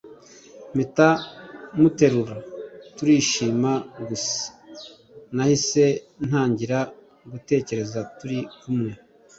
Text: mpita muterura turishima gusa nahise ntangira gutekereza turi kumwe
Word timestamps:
mpita 0.73 1.09
muterura 1.79 2.37
turishima 2.97 3.71
gusa 4.07 4.43
nahise 5.35 5.83
ntangira 6.27 6.79
gutekereza 7.31 7.99
turi 8.17 8.39
kumwe 8.59 8.91